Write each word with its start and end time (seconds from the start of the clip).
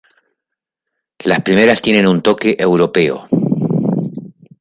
Las 1.19 1.41
primeras 1.41 1.83
tienen 1.83 2.07
un 2.07 2.23
toque 2.23 2.55
europeo. 2.57 3.27